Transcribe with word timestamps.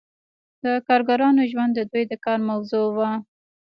د 0.63 0.65
کارګرانو 0.87 1.41
ژوند 1.51 1.71
د 1.75 1.79
دوی 1.91 2.03
د 2.07 2.13
کار 2.25 2.39
موضوع 2.49 2.85
وه. 2.95 3.09